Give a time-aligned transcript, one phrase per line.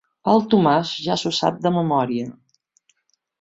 [0.31, 2.33] El Tomàs ja s'ho sap de memòria.